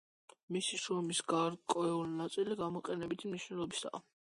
მისი 0.55 0.79
შრომების 0.83 1.21
გარკვეული 1.35 2.19
ნაწილი 2.25 2.61
გამოყენებითი 2.67 3.33
მნიშვნელობისაა. 3.33 4.07